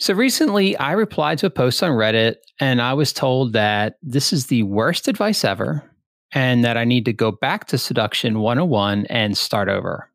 [0.00, 4.32] So recently, I replied to a post on Reddit and I was told that this
[4.32, 5.84] is the worst advice ever
[6.32, 10.08] and that I need to go back to Seduction 101 and start over.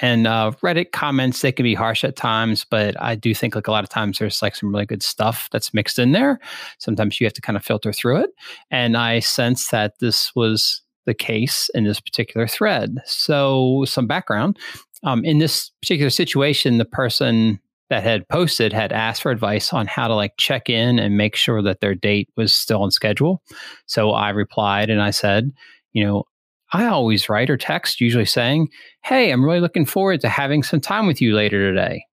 [0.00, 3.66] And uh, Reddit comments, they can be harsh at times, but I do think like
[3.66, 6.38] a lot of times there's like some really good stuff that's mixed in there.
[6.78, 8.30] Sometimes you have to kind of filter through it.
[8.70, 12.98] And I sense that this was the case in this particular thread.
[13.04, 14.58] So, some background.
[15.02, 17.60] Um, in this particular situation, the person
[17.94, 21.36] that had posted had asked for advice on how to like check in and make
[21.36, 23.40] sure that their date was still on schedule.
[23.86, 25.52] So I replied and I said,
[25.92, 26.24] you know,
[26.72, 28.68] I always write or text, usually saying,
[29.04, 32.04] Hey, I'm really looking forward to having some time with you later today.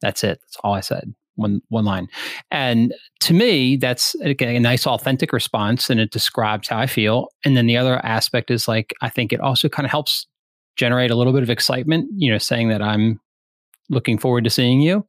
[0.00, 0.38] That's it.
[0.42, 1.12] That's all I said.
[1.34, 2.06] One one line.
[2.52, 7.30] And to me, that's again, a nice authentic response and it describes how I feel.
[7.44, 10.28] And then the other aspect is like I think it also kind of helps
[10.76, 13.18] generate a little bit of excitement, you know, saying that I'm
[13.90, 15.04] looking forward to seeing you.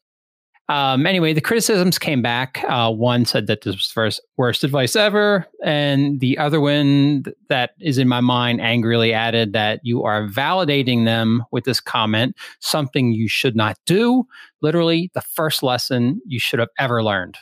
[0.70, 2.62] Um, anyway, the criticisms came back.
[2.68, 7.72] Uh, one said that this was first worst advice ever, and the other one that
[7.80, 13.14] is in my mind angrily added that you are validating them with this comment, something
[13.14, 14.26] you should not do.
[14.62, 17.38] Literally, the first lesson you should have ever learned.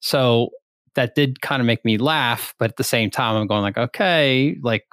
[0.00, 0.48] So
[0.94, 3.76] that did kind of make me laugh, but at the same time, I'm going like,
[3.76, 4.86] okay, like,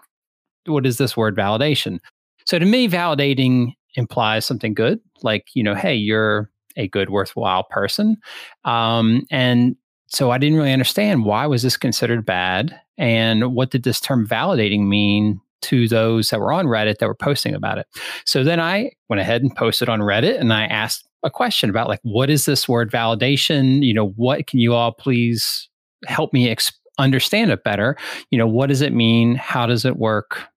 [0.65, 1.99] what is this word validation?
[2.45, 7.63] So to me, validating implies something good, like you know, hey, you're a good, worthwhile
[7.63, 8.17] person.
[8.65, 9.75] Um, and
[10.07, 14.27] so I didn't really understand why was this considered bad, and what did this term
[14.27, 17.87] validating mean to those that were on Reddit that were posting about it.
[18.25, 21.87] So then I went ahead and posted on Reddit, and I asked a question about
[21.87, 23.85] like, what is this word validation?
[23.85, 25.69] You know, what can you all please
[26.07, 27.95] help me exp- understand it better?
[28.31, 29.35] You know, what does it mean?
[29.35, 30.47] How does it work?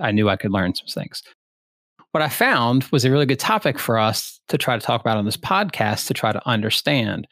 [0.00, 1.22] I knew I could learn some things
[2.18, 5.18] what I found was a really good topic for us to try to talk about
[5.18, 7.28] on this podcast to try to understand,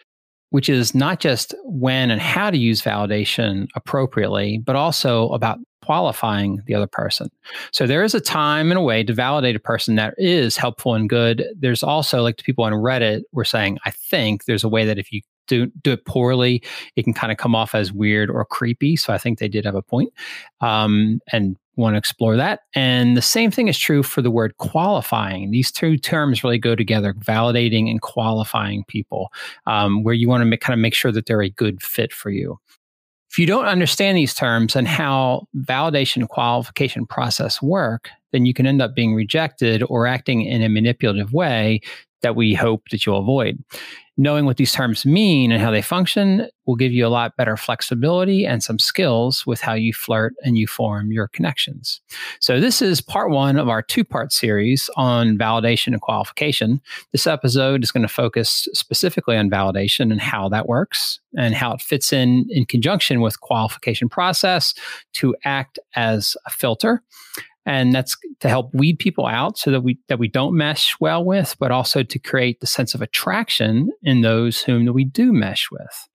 [0.51, 6.63] which is not just when and how to use validation appropriately, but also about qualifying
[6.67, 7.29] the other person.
[7.73, 10.95] So there is a time and a way to validate a person that is helpful
[10.95, 11.45] and good.
[11.59, 15.01] There's also like the people on Reddit were saying, I think there's a way that
[15.01, 16.63] if you do do it poorly,
[16.95, 18.95] it can kind of come off as weird or creepy.
[18.95, 20.13] So I think they did have a point.
[20.61, 22.61] Um, and want to explore that.
[22.75, 25.51] And the same thing is true for the word qualifying.
[25.51, 29.33] These two terms really go together, validating and qualifying people,
[29.67, 32.13] um, where you want to make, kind of make sure that they're a good fit
[32.13, 32.59] for you.
[33.31, 38.67] If you don't understand these terms and how validation qualification process work, then you can
[38.67, 41.81] end up being rejected or acting in a manipulative way
[42.23, 43.63] that we hope that you'll avoid
[44.19, 47.57] knowing what these terms mean and how they function will give you a lot better
[47.57, 52.01] flexibility and some skills with how you flirt and you form your connections.
[52.41, 56.81] So, this is part one of our two part series on validation and qualification.
[57.13, 61.75] This episode is going to focus specifically on validation and how that works and how
[61.75, 64.75] it fits in in conjunction with qualification process
[65.15, 67.03] to act as a filter
[67.67, 71.23] and that's to help weed people out so that we that we don't mesh well
[71.25, 75.69] with but also to create the sense of attraction in those whom we do mesh
[75.71, 76.09] with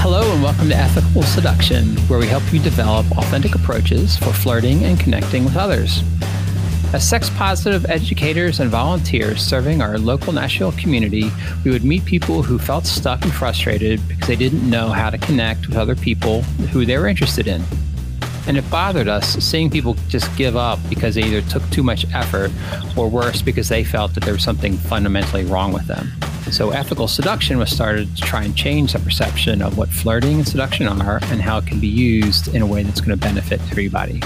[0.00, 4.84] Hello and welcome to Ethical Seduction, where we help you develop authentic approaches for flirting
[4.84, 6.02] and connecting with others.
[6.90, 11.30] As sex positive educators and volunteers serving our local Nashville community,
[11.62, 15.18] we would meet people who felt stuck and frustrated because they didn't know how to
[15.18, 16.40] connect with other people
[16.72, 17.62] who they were interested in.
[18.46, 22.06] And it bothered us seeing people just give up because they either took too much
[22.14, 22.50] effort
[22.96, 26.10] or worse, because they felt that there was something fundamentally wrong with them.
[26.50, 30.48] So, ethical seduction was started to try and change the perception of what flirting and
[30.48, 33.60] seduction are and how it can be used in a way that's going to benefit
[33.70, 34.22] everybody.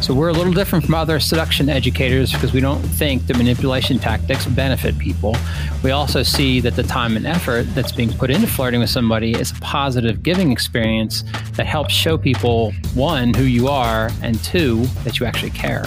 [0.00, 3.98] So we're a little different from other seduction educators because we don't think the manipulation
[3.98, 5.36] tactics benefit people.
[5.84, 9.32] We also see that the time and effort that's being put into flirting with somebody
[9.32, 11.22] is a positive giving experience
[11.52, 15.84] that helps show people one, who you are, and two, that you actually care.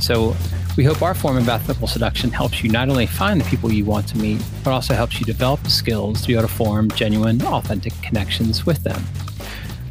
[0.00, 0.36] So
[0.76, 3.86] we hope our form of ethical seduction helps you not only find the people you
[3.86, 6.90] want to meet, but also helps you develop the skills to be able to form
[6.90, 9.02] genuine, authentic connections with them.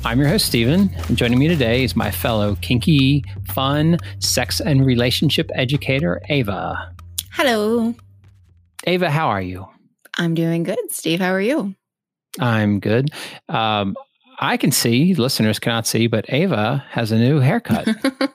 [0.06, 4.86] I'm your host, Stephen, and joining me today is my fellow kinky, fun, sex and
[4.86, 6.94] relationship educator, Ava.
[7.32, 7.96] Hello.
[8.86, 9.66] Ava, how are you?
[10.16, 10.78] I'm doing good.
[10.92, 11.74] Steve, how are you?
[12.40, 13.10] I'm good.
[13.50, 13.96] Um,
[14.40, 17.88] I can see, listeners cannot see, but Ava has a new haircut.
[17.98, 18.28] uh,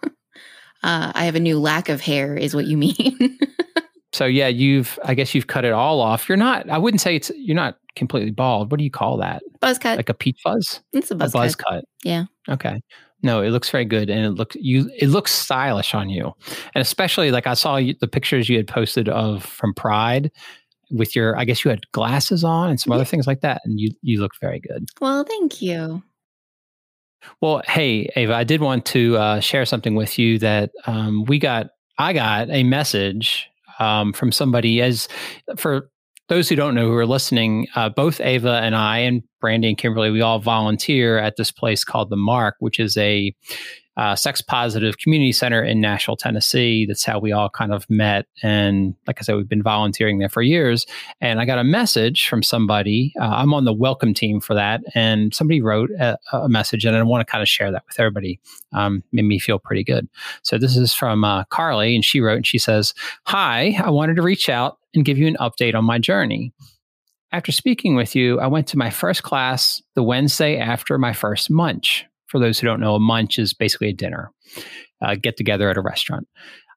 [0.82, 3.38] I have a new lack of hair, is what you mean.
[4.12, 6.28] so yeah, you've I guess you've cut it all off.
[6.28, 6.68] You're not.
[6.68, 7.30] I wouldn't say it's.
[7.36, 8.70] You're not completely bald.
[8.70, 9.42] What do you call that?
[9.60, 9.96] Buzz cut.
[9.96, 10.80] Like a peach fuzz?
[10.92, 11.68] It's a buzz, a buzz cut.
[11.68, 11.84] cut.
[12.04, 12.24] Yeah.
[12.48, 12.80] Okay.
[13.22, 14.90] No, it looks very good, and it looks you.
[14.98, 16.32] It looks stylish on you,
[16.74, 20.30] and especially like I saw you, the pictures you had posted of from Pride
[20.90, 21.38] with your.
[21.38, 24.20] I guess you had glasses on and some other things like that, and you you
[24.20, 24.88] looked very good.
[25.00, 26.02] Well, thank you.
[27.42, 31.38] Well, hey Ava, I did want to uh, share something with you that um, we
[31.38, 31.68] got.
[31.98, 35.08] I got a message um, from somebody as
[35.56, 35.90] for
[36.28, 39.76] those who don't know who are listening, uh, both Ava and I, and Brandy and
[39.76, 43.34] Kimberly, we all volunteer at this place called the Mark, which is a
[44.00, 46.86] uh, sex positive community center in Nashville, Tennessee.
[46.86, 48.24] That's how we all kind of met.
[48.42, 50.86] And like I said, we've been volunteering there for years.
[51.20, 53.12] And I got a message from somebody.
[53.20, 54.80] Uh, I'm on the welcome team for that.
[54.94, 58.00] And somebody wrote a, a message, and I want to kind of share that with
[58.00, 58.40] everybody.
[58.72, 60.08] Um, made me feel pretty good.
[60.44, 62.94] So this is from uh, Carly, and she wrote, and she says,
[63.26, 66.54] Hi, I wanted to reach out and give you an update on my journey.
[67.32, 71.50] After speaking with you, I went to my first class the Wednesday after my first
[71.50, 72.06] munch.
[72.30, 74.30] For those who don't know, a munch is basically a dinner,
[75.02, 76.28] uh, get together at a restaurant.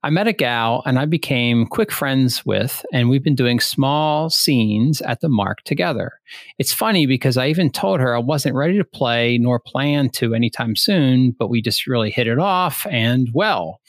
[0.05, 4.29] I met a gal and I became quick friends with, and we've been doing small
[4.29, 6.11] scenes at the mark together.
[6.59, 10.33] It's funny because I even told her I wasn't ready to play nor plan to
[10.33, 13.79] anytime soon, but we just really hit it off and well.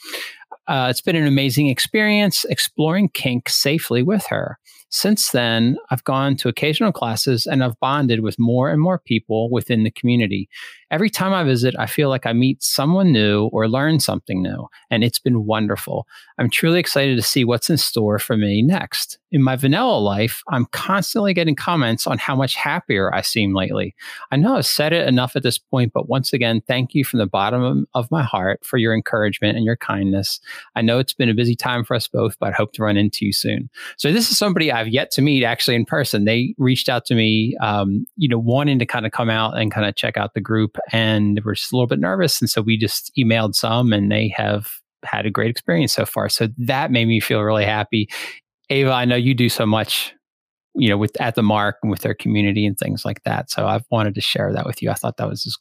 [0.67, 4.57] Uh, it's been an amazing experience exploring kink safely with her.
[4.89, 9.49] Since then, I've gone to occasional classes and I've bonded with more and more people
[9.49, 10.47] within the community.
[10.91, 14.67] Every time I visit, I feel like I meet someone new or learn something new,
[14.91, 16.07] and it's been wonderful.
[16.37, 19.17] I'm truly excited to see what's in store for me next.
[19.31, 23.95] In my vanilla life, I'm constantly getting comments on how much happier I seem lately.
[24.31, 27.19] I know I've said it enough at this point, but once again, thank you from
[27.19, 30.39] the bottom of my heart for your encouragement and your kindness.
[30.75, 32.95] I know it's been a busy time for us both, but I hope to run
[32.95, 33.69] into you soon.
[33.97, 36.25] So, this is somebody I've yet to meet actually in person.
[36.25, 39.71] They reached out to me, um, you know, wanting to kind of come out and
[39.71, 42.41] kind of check out the group and we're just a little bit nervous.
[42.41, 44.69] And so we just emailed some and they have
[45.03, 46.29] had a great experience so far.
[46.29, 48.09] So that made me feel really happy.
[48.69, 50.13] Ava, I know you do so much,
[50.73, 53.49] you know, with at the mark and with their community and things like that.
[53.49, 54.89] So I've wanted to share that with you.
[54.89, 55.59] I thought that was just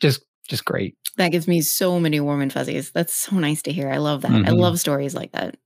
[0.00, 0.96] just just great.
[1.16, 2.90] That gives me so many warm and fuzzies.
[2.90, 3.90] That's so nice to hear.
[3.90, 4.30] I love that.
[4.30, 4.48] Mm-hmm.
[4.48, 5.56] I love stories like that.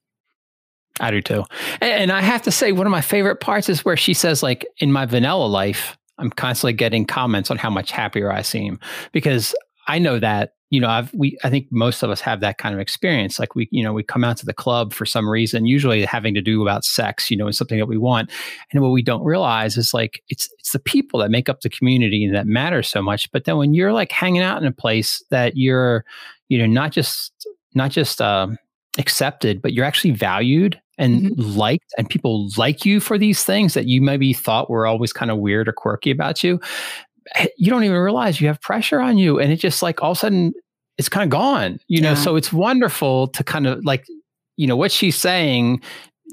[1.01, 1.45] I do too.
[1.81, 4.67] And I have to say, one of my favorite parts is where she says, like,
[4.79, 8.79] in my vanilla life, I'm constantly getting comments on how much happier I seem
[9.13, 9.55] because
[9.87, 12.75] I know that you know I've we I think most of us have that kind
[12.75, 13.39] of experience.
[13.39, 16.35] Like we you know we come out to the club for some reason usually having
[16.35, 18.31] to do about sex you know is something that we want.
[18.73, 21.71] And what we don't realize is like it's it's the people that make up the
[21.71, 23.31] community that matter so much.
[23.33, 26.05] But then when you're like hanging out in a place that you're
[26.49, 27.33] you know not just
[27.75, 28.59] not just um
[28.99, 31.59] accepted, but you're actually valued and mm-hmm.
[31.59, 35.31] liked, and people like you for these things that you maybe thought were always kind
[35.31, 36.61] of weird or quirky about you.
[37.37, 39.39] Eh, you don't even realize you have pressure on you.
[39.39, 40.53] And it just like all of a sudden
[40.99, 42.15] it's kind of gone, you know?
[42.15, 44.05] So it's wonderful to kind of like,
[44.57, 45.81] you know, what she's saying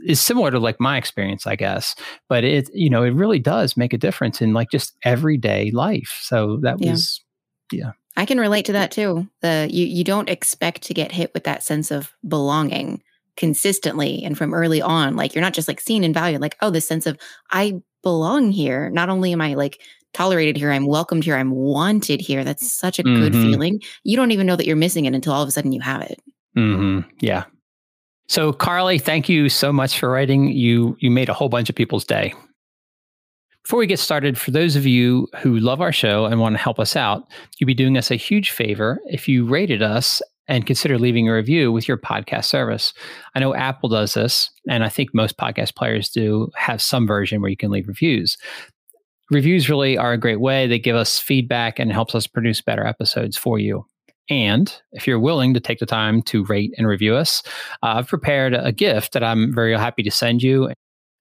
[0.06, 1.96] is similar to like my experience, I guess,
[2.28, 6.20] but it, you know, it really does make a difference in like just everyday life.
[6.22, 7.24] So that was,
[7.72, 7.86] yeah.
[7.86, 7.92] yeah.
[8.18, 9.28] I can relate to that too.
[9.42, 13.04] The you you don't expect to get hit with that sense of belonging
[13.38, 15.16] consistently and from early on.
[15.16, 17.18] Like you're not just like seen and valued, like, oh, this sense of
[17.52, 18.90] I belong here.
[18.90, 19.82] Not only am I like
[20.14, 22.44] tolerated here, I'm welcomed here, I'm wanted here.
[22.44, 23.22] That's such a mm-hmm.
[23.22, 23.82] good feeling.
[24.04, 26.02] You don't even know that you're missing it until all of a sudden you have
[26.02, 26.22] it.
[26.58, 27.10] Mm-hmm.
[27.20, 27.44] Yeah.
[28.28, 30.48] So Carly, thank you so much for writing.
[30.50, 32.34] You you made a whole bunch of people's day.
[33.64, 36.62] Before we get started, for those of you who love our show and want to
[36.62, 37.28] help us out,
[37.58, 41.34] you'd be doing us a huge favor if you rated us and consider leaving a
[41.34, 42.94] review with your podcast service.
[43.34, 47.42] I know Apple does this, and I think most podcast players do have some version
[47.42, 48.38] where you can leave reviews.
[49.32, 50.68] Reviews really are a great way.
[50.68, 53.86] They give us feedback and helps us produce better episodes for you.
[54.30, 57.44] And if you're willing to take the time to rate and review us,
[57.84, 60.66] uh, I've prepared a gift that I'm very happy to send you.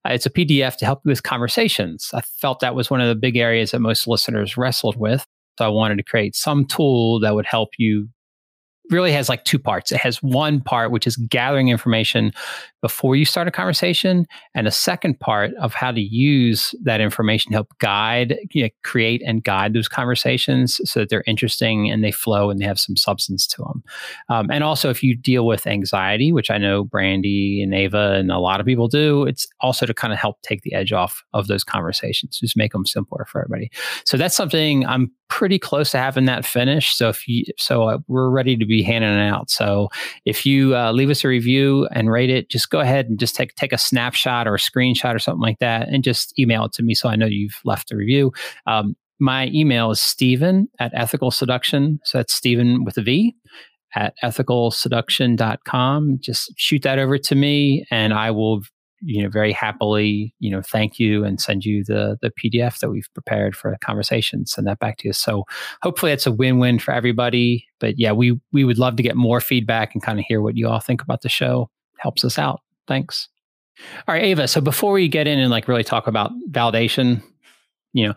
[0.05, 2.09] Uh, it's a PDF to help you with conversations.
[2.13, 5.25] I felt that was one of the big areas that most listeners wrestled with.
[5.57, 8.09] So I wanted to create some tool that would help you
[8.89, 9.91] really has like two parts.
[9.91, 12.31] It has one part, which is gathering information
[12.81, 17.51] before you start a conversation, and a second part of how to use that information
[17.51, 22.03] to help guide, you know, create and guide those conversations so that they're interesting and
[22.03, 23.83] they flow and they have some substance to them.
[24.29, 28.31] Um, and also, if you deal with anxiety, which I know Brandy and Ava and
[28.31, 31.23] a lot of people do, it's also to kind of help take the edge off
[31.33, 33.71] of those conversations, just make them simpler for everybody.
[34.05, 36.97] So that's something I'm pretty close to having that finished.
[36.97, 39.49] So if you, so uh, we're ready to be handing it out.
[39.49, 39.89] So
[40.25, 43.35] if you uh, leave us a review and rate it, just go ahead and just
[43.35, 46.73] take take a snapshot or a screenshot or something like that, and just email it
[46.73, 48.31] to me so I know you've left a review.
[48.67, 51.99] Um, my email is Stephen at ethical seduction.
[52.03, 53.35] So that's Stephen with a V
[53.95, 56.17] at ethicalseduction.com.
[56.19, 58.61] Just shoot that over to me and I will,
[59.05, 62.89] you know, very happily, you know, thank you and send you the the PDF that
[62.89, 64.45] we've prepared for the conversation.
[64.45, 65.13] Send that back to you.
[65.13, 65.43] So
[65.83, 67.65] hopefully it's a win-win for everybody.
[67.79, 70.57] But yeah, we we would love to get more feedback and kind of hear what
[70.57, 71.69] you all think about the show.
[71.97, 72.61] Helps us out.
[72.87, 73.29] Thanks.
[74.07, 74.47] All right, Ava.
[74.47, 77.21] So before we get in and like really talk about validation,
[77.93, 78.13] you know,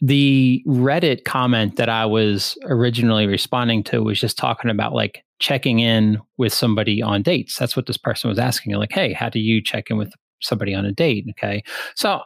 [0.00, 5.80] the Reddit comment that I was originally responding to was just talking about like checking
[5.80, 7.58] in with somebody on dates.
[7.58, 8.74] That's what this person was asking.
[8.74, 11.26] Like, hey, how do you check in with somebody on a date?
[11.30, 11.62] Okay.
[11.94, 12.20] So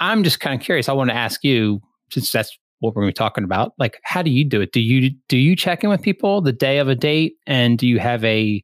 [0.00, 0.88] I'm just kind of curious.
[0.88, 1.80] I want to ask you,
[2.10, 4.72] since that's what we're talking about, like how do you do it?
[4.72, 7.34] Do you do you check in with people the day of a date?
[7.46, 8.62] And do you have a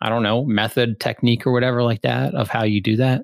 [0.00, 3.22] I don't know, method, technique, or whatever like that of how you do that?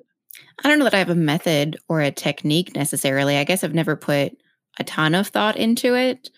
[0.63, 3.37] I don't know that I have a method or a technique necessarily.
[3.37, 4.37] I guess I've never put
[4.79, 6.29] a ton of thought into it.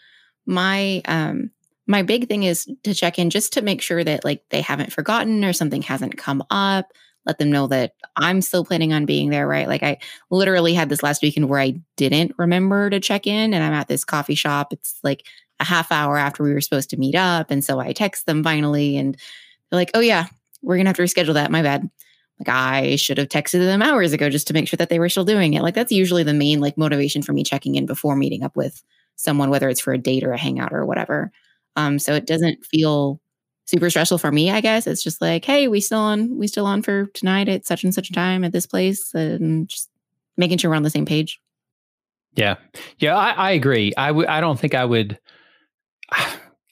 [0.46, 1.52] My um
[1.88, 4.94] my big thing is to check in just to make sure that like they haven't
[4.94, 6.92] forgotten or something hasn't come up.
[7.26, 9.68] Let them know that I'm still planning on being there, right?
[9.68, 9.98] Like I
[10.32, 13.88] literally had this last weekend where I didn't remember to check in and I'm at
[13.88, 14.74] this coffee shop.
[14.74, 15.26] It's like
[15.60, 17.52] a half hour after we were supposed to meet up.
[17.52, 19.16] And so I text them finally and
[19.70, 20.28] they're like, oh yeah,
[20.62, 21.52] we're gonna have to reschedule that.
[21.52, 21.90] My bad
[22.40, 25.10] like I should have texted them hours ago just to make sure that they were
[25.10, 25.62] still doing it.
[25.62, 28.84] Like that's usually the main like motivation for me checking in before meeting up with
[29.16, 31.32] someone, whether it's for a date or a hangout or whatever.
[31.76, 33.21] Um, so it doesn't feel
[33.72, 34.86] super stressful for me, I guess.
[34.86, 37.94] It's just like, hey, we still on we still on for tonight at such and
[37.94, 39.90] such time at this place and just
[40.38, 41.40] making sure we're on the same page.
[42.36, 42.56] Yeah.
[43.00, 43.94] Yeah, I, I agree.
[43.98, 45.18] I would I don't think I would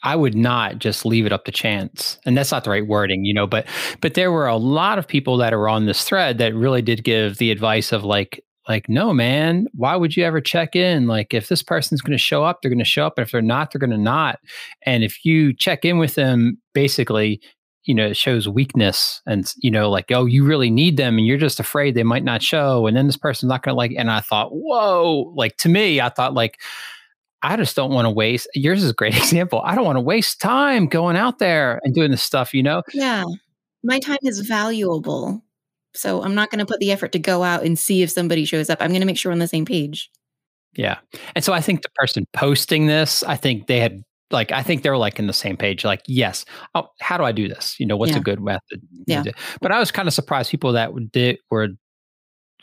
[0.04, 2.20] I would not just leave it up to chance.
[2.26, 3.66] And that's not the right wording, you know, but
[4.02, 7.04] but there were a lot of people that are on this thread that really did
[7.04, 11.08] give the advice of like like no man, why would you ever check in?
[11.08, 13.32] Like if this person's going to show up, they're going to show up and if
[13.32, 14.40] they're not, they're going to not.
[14.84, 17.42] And if you check in with them basically
[17.90, 21.26] you know, it shows weakness and, you know, like, oh, you really need them and
[21.26, 22.86] you're just afraid they might not show.
[22.86, 26.00] And then this person's not going to like, and I thought, whoa, like to me,
[26.00, 26.60] I thought like,
[27.42, 28.48] I just don't want to waste.
[28.54, 29.62] Yours is a great example.
[29.66, 32.84] I don't want to waste time going out there and doing this stuff, you know?
[32.94, 33.24] Yeah.
[33.84, 35.42] My time is valuable.
[35.94, 38.46] So I'm not going to put the effort to go out and see if somebody
[38.46, 38.80] shows up.
[38.82, 40.10] I'm going to make sure we're on the same page.
[40.76, 41.00] Yeah.
[41.36, 44.84] And so I think the person posting this, I think they had like I think
[44.84, 45.84] they're like in the same page.
[45.84, 47.76] Like, yes, oh, how do I do this?
[47.80, 48.20] You know, what's yeah.
[48.20, 48.82] a good method?
[49.08, 49.24] Yeah.
[49.62, 51.70] But I was kind of surprised people that did were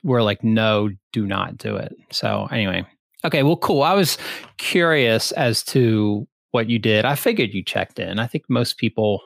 [0.05, 1.93] were like, no, do not do it.
[2.13, 2.87] So anyway,
[3.27, 3.83] Okay, well, cool.
[3.83, 4.19] I was
[4.59, 7.05] curious as to what you did.
[7.05, 8.19] I figured you checked in.
[8.19, 9.21] I think most people.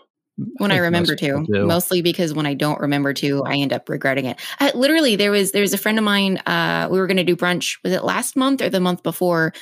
[0.59, 3.89] When I, I remember to, mostly because when I don't remember to, I end up
[3.89, 4.39] regretting it.
[4.59, 6.39] I, literally, there was there was a friend of mine.
[6.39, 7.79] Uh, we were going to do brunch.
[7.83, 9.53] Was it last month or the month before?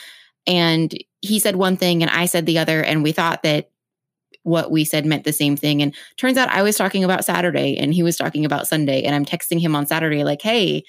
[0.46, 3.70] And he said one thing, and I said the other, and we thought that
[4.42, 5.82] what we said meant the same thing.
[5.82, 9.02] And turns out I was talking about Saturday, and he was talking about Sunday.
[9.02, 10.84] And I'm texting him on Saturday, like, "Hey,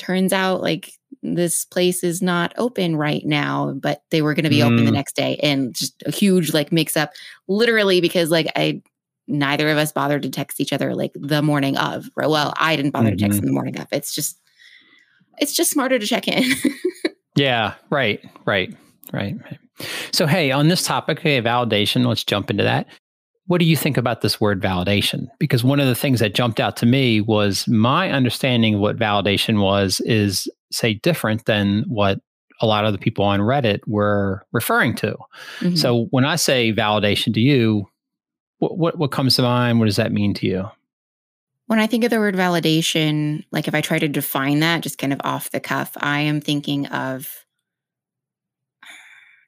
[0.00, 4.50] turns out like this place is not open right now, but they were going to
[4.50, 4.64] be mm.
[4.64, 4.94] open the mm.
[4.94, 5.38] next day.
[5.42, 7.12] And just a huge like mix up,
[7.48, 8.82] literally, because like I,
[9.30, 12.10] neither of us bothered to text each other like the morning of.
[12.16, 13.16] Well, I didn't bother mm-hmm.
[13.16, 13.44] to text mm-hmm.
[13.44, 13.86] in the morning of.
[13.92, 14.40] It's just,
[15.38, 16.44] it's just smarter to check in.
[17.36, 17.74] yeah.
[17.90, 18.24] Right.
[18.44, 18.74] Right.
[19.12, 19.36] Right.
[20.12, 22.86] So, hey, on this topic, okay, validation, let's jump into that
[23.50, 25.26] what do you think about this word validation?
[25.40, 28.96] Because one of the things that jumped out to me was my understanding of what
[28.96, 32.20] validation was is, say, different than what
[32.60, 35.16] a lot of the people on Reddit were referring to.
[35.58, 35.74] Mm-hmm.
[35.74, 37.88] So when I say validation to you,
[38.60, 39.80] what, what, what comes to mind?
[39.80, 40.70] What does that mean to you?
[41.66, 44.98] When I think of the word validation, like if I try to define that just
[44.98, 47.46] kind of off the cuff, I am thinking of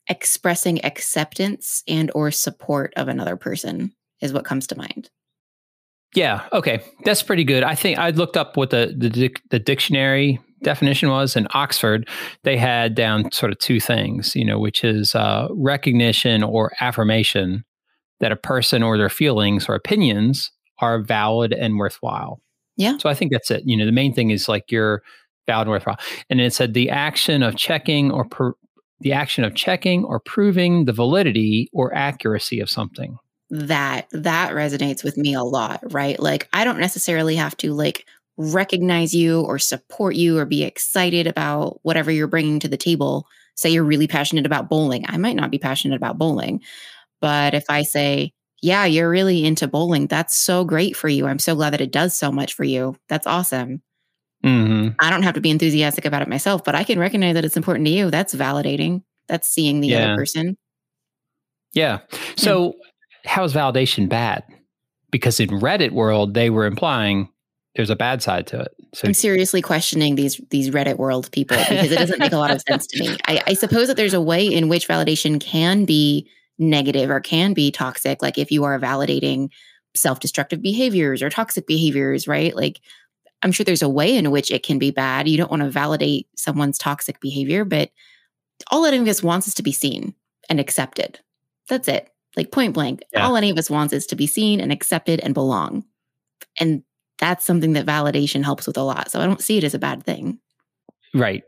[0.08, 5.10] expressing acceptance and or support of another person is what comes to mind.
[6.14, 6.82] Yeah, okay.
[7.04, 7.62] That's pretty good.
[7.62, 12.08] I think I looked up what the the, the dictionary definition was in Oxford.
[12.44, 17.64] They had down sort of two things, you know, which is uh, recognition or affirmation
[18.22, 22.40] that a person or their feelings or opinions are valid and worthwhile.
[22.76, 22.96] Yeah.
[22.98, 23.64] So I think that's it.
[23.66, 25.02] You know, the main thing is like you're
[25.46, 25.98] valid and worthwhile.
[26.30, 28.54] And it said the action of checking or per,
[29.00, 33.18] the action of checking or proving the validity or accuracy of something.
[33.50, 36.18] That that resonates with me a lot, right?
[36.18, 38.06] Like I don't necessarily have to like
[38.38, 43.26] recognize you or support you or be excited about whatever you're bringing to the table.
[43.56, 45.04] Say you're really passionate about bowling.
[45.08, 46.62] I might not be passionate about bowling,
[47.22, 50.08] but if I say, "Yeah, you're really into bowling.
[50.08, 51.26] That's so great for you.
[51.26, 52.96] I'm so glad that it does so much for you.
[53.08, 53.80] That's awesome."
[54.44, 54.88] Mm-hmm.
[54.98, 57.56] I don't have to be enthusiastic about it myself, but I can recognize that it's
[57.56, 58.10] important to you.
[58.10, 59.02] That's validating.
[59.28, 60.04] That's seeing the Yeah.
[60.04, 60.56] other person.
[61.72, 62.00] Yeah.
[62.36, 62.74] So
[63.24, 64.42] how is validation bad?
[65.12, 67.28] Because in Reddit world, they were implying
[67.76, 68.68] there's a bad side to it.
[68.94, 72.50] So I'm seriously questioning these these Reddit world people because it doesn't make a lot
[72.50, 73.16] of sense to me.
[73.26, 77.54] I, I suppose that there's a way in which validation can be negative or can
[77.54, 79.50] be toxic, like if you are validating
[79.94, 82.54] self-destructive behaviors or toxic behaviors, right?
[82.54, 82.80] Like
[83.42, 85.28] I'm sure there's a way in which it can be bad.
[85.28, 87.90] You don't want to validate someone's toxic behavior, but
[88.70, 90.14] all any of us wants is to be seen
[90.48, 91.18] and accepted.
[91.68, 92.08] That's it.
[92.36, 93.02] Like point blank.
[93.12, 93.26] Yeah.
[93.26, 95.84] All any of us wants is to be seen and accepted and belong.
[96.58, 96.82] And
[97.18, 99.10] that's something that validation helps with a lot.
[99.10, 100.38] So I don't see it as a bad thing.
[101.14, 101.44] Right.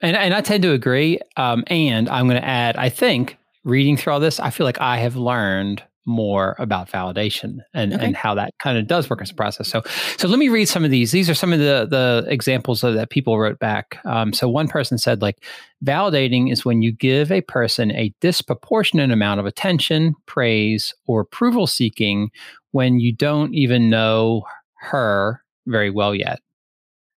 [0.00, 1.20] And and I tend to agree.
[1.36, 4.80] Um, and I'm going to add, I think reading through all this, I feel like
[4.80, 8.04] I have learned more about validation and, Okay.
[8.04, 9.68] and how that kind of does work as a process.
[9.68, 9.82] So
[10.18, 11.12] so let me read some of these.
[11.12, 13.98] These are some of the the examples of, that people wrote back.
[14.04, 15.42] Um, so one person said like
[15.82, 21.66] validating is when you give a person a disproportionate amount of attention, praise, or approval
[21.66, 22.28] seeking
[22.72, 24.42] when you don't even know
[24.80, 26.38] her very well yet.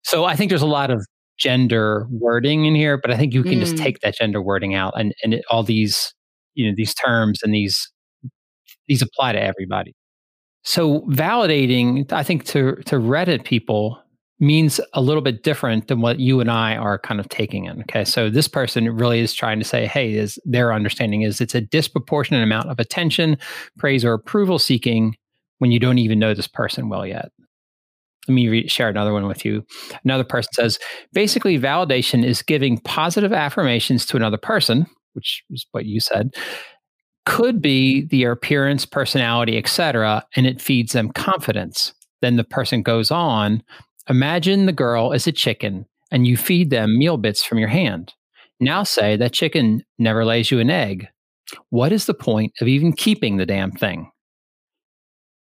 [0.03, 1.05] So I think there's a lot of
[1.39, 3.83] gender wording in here, but I think you can just Mm.
[3.83, 6.15] take that gender wording out and and it, all these
[6.57, 7.93] you know these terms and these
[8.89, 9.95] these apply to everybody.
[10.65, 14.03] So validating, I think to to Reddit people
[14.39, 17.81] means a little bit different than what you and I are kind of taking in.
[17.83, 21.55] Okay, so this person really is trying to say, hey, is their understanding is it's
[21.55, 23.39] a disproportionate amount of attention,
[23.79, 25.17] praise, or approval seeking
[25.59, 27.31] when you don't even know this person well yet.
[28.29, 29.65] Let me re- share another one with you.
[30.05, 30.79] Another person says,
[31.13, 36.35] basically, validation is giving positive affirmations to another person, which is what you said,
[37.25, 41.93] could be their appearance, personality, etc., and it feeds them confidence.
[42.23, 43.63] Then the person goes on,
[44.09, 48.15] imagine the girl is a chicken and you feed them meal bits from your hand.
[48.61, 51.09] Now say that chicken never lays you an egg.
[51.71, 54.11] What is the point of even keeping the damn thing?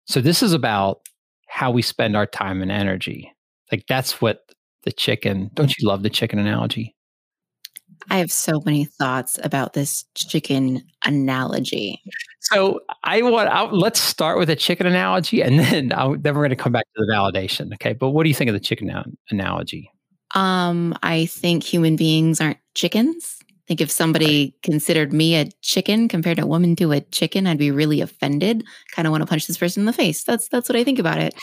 [0.06, 1.00] So this is about
[1.48, 3.32] how we spend our time and energy.
[3.72, 4.42] Like that's what
[4.84, 6.96] the chicken, don't you love the chicken analogy?
[8.10, 12.02] I have so many thoughts about this chicken analogy.
[12.42, 13.50] So I want.
[13.50, 16.72] I, let's start with a chicken analogy, and then I'll, then we're going to come
[16.72, 17.74] back to the validation.
[17.76, 18.92] Okay, but what do you think of the chicken
[19.30, 19.92] analogy?
[20.34, 23.38] Um, I think human beings aren't chickens.
[23.42, 27.58] I think if somebody considered me a chicken compared a woman to a chicken, I'd
[27.58, 28.66] be really offended.
[28.94, 30.24] Kind of want to punch this person in the face.
[30.24, 31.36] That's that's what I think about it.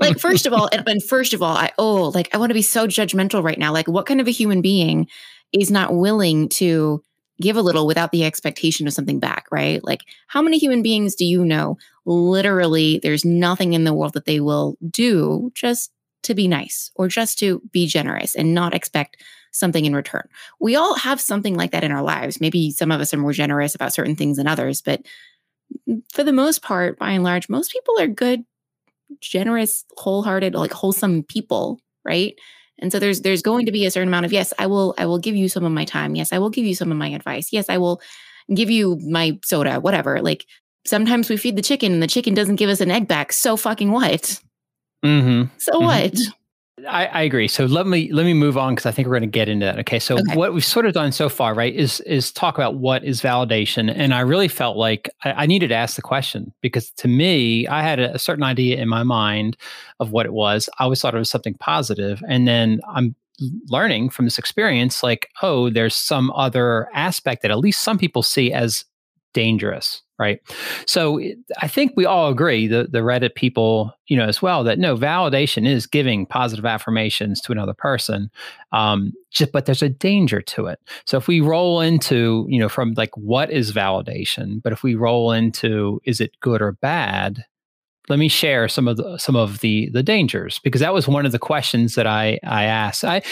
[0.00, 2.54] Like first of all, and, and first of all, I oh, like I want to
[2.54, 3.72] be so judgmental right now.
[3.72, 5.06] Like what kind of a human being
[5.52, 7.02] is not willing to
[7.40, 9.82] give a little without the expectation of something back, right?
[9.84, 14.24] Like how many human beings do you know literally there's nothing in the world that
[14.24, 15.90] they will do just
[16.22, 19.16] to be nice or just to be generous and not expect
[19.50, 20.26] something in return.
[20.60, 22.40] We all have something like that in our lives.
[22.40, 25.02] Maybe some of us are more generous about certain things than others, but
[26.12, 28.44] for the most part, by and large, most people are good,
[29.20, 32.34] generous, wholehearted, like wholesome people, right?
[32.78, 35.06] And so there's there's going to be a certain amount of yes, I will I
[35.06, 36.14] will give you some of my time.
[36.16, 37.52] Yes, I will give you some of my advice.
[37.52, 38.00] Yes, I will
[38.54, 40.20] give you my soda, whatever.
[40.20, 40.46] Like
[40.84, 43.32] sometimes we feed the chicken and the chicken doesn't give us an egg back.
[43.32, 44.40] So fucking what?
[45.04, 45.48] Mm-hmm.
[45.58, 45.84] So Mhm.
[45.84, 46.18] what?
[46.88, 47.48] I, I agree.
[47.48, 49.66] So let me let me move on because I think we're going to get into
[49.66, 49.78] that.
[49.80, 49.98] Okay.
[49.98, 50.36] So Okay.
[50.36, 53.92] what we've sort of done so far, right, is is talk about what is validation,
[53.94, 57.66] and I really felt like I, I needed to ask the question because to me,
[57.68, 59.56] I had a, a certain idea in my mind
[60.00, 60.68] of what it was.
[60.78, 63.14] I always thought it was something positive, and then I'm
[63.68, 68.22] learning from this experience, like, oh, there's some other aspect that at least some people
[68.22, 68.84] see as
[69.32, 70.40] dangerous right?
[70.86, 71.20] So
[71.60, 74.96] i think we all agree the, the reddit people you know as well that no
[74.96, 78.30] validation is giving positive affirmations to another person
[78.72, 80.78] um just, but there's a danger to it.
[81.06, 84.94] So if we roll into you know from like what is validation but if we
[84.94, 87.44] roll into is it good or bad
[88.08, 91.26] let me share some of the some of the the dangers because that was one
[91.26, 93.04] of the questions that i i asked.
[93.04, 93.22] I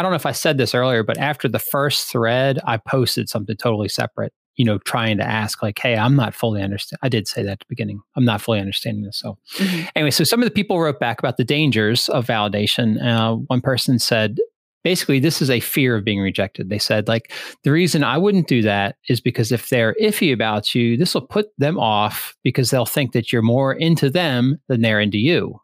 [0.00, 3.28] I don't know if I said this earlier, but after the first thread, I posted
[3.28, 6.98] something totally separate, you know, trying to ask, like, hey, I'm not fully understand.
[7.02, 8.02] I did say that at the beginning.
[8.14, 9.16] I'm not fully understanding this.
[9.18, 9.88] So, Mhm.
[9.96, 13.02] anyway, so some of the people wrote back about the dangers of validation.
[13.02, 14.36] Uh, one person said,
[14.84, 16.68] basically, this is a fear of being rejected.
[16.68, 17.32] They said, like,
[17.64, 21.26] the reason I wouldn't do that is because if they're iffy about you, this will
[21.26, 25.58] put them off because they'll think that you're more into them than they're into you.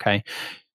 [0.00, 0.22] Okay.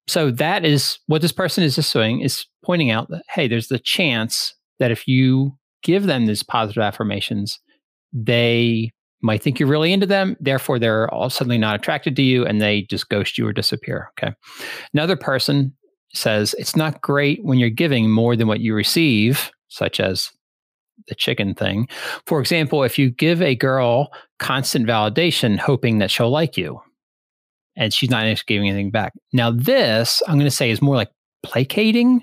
[0.07, 3.69] So that is what this person is just doing is pointing out that, hey, there's
[3.69, 7.59] the chance that if you give them these positive affirmations,
[8.11, 10.35] they might think you're really into them.
[10.39, 14.09] Therefore, they're all suddenly not attracted to you and they just ghost you or disappear.
[14.17, 14.33] Okay.
[14.93, 15.73] Another person
[16.13, 20.31] says it's not great when you're giving more than what you receive, such as
[21.07, 21.87] the chicken thing.
[22.25, 26.79] For example, if you give a girl constant validation, hoping that she'll like you,
[27.75, 29.13] and she's not giving anything back.
[29.33, 31.11] Now, this I'm going to say is more like
[31.43, 32.21] placating,